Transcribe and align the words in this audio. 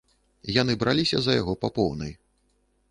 Яны 0.61 0.73
браліся 0.83 1.17
за 1.27 1.31
яго 1.41 1.53
па 1.65 1.73
поўнай. 1.79 2.13